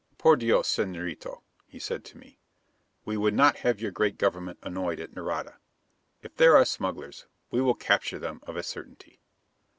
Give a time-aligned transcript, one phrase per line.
[0.17, 2.39] "Por Dios Señorito," he said to me,
[3.05, 5.59] "we would not have your great government annoyed at Nareda.
[6.23, 9.19] If there are smugglers, we will capture them of a certainty."